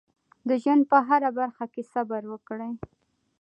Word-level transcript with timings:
د 0.47 0.49
ژوند 0.63 0.83
په 0.91 0.97
هره 1.07 1.29
برخه 1.39 1.65
کې 1.73 1.83
صبر 1.93 2.23
وکړئ. 2.31 2.71